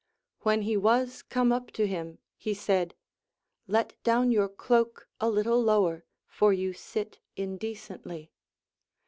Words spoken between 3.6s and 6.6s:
Let down your cloak a little lower, for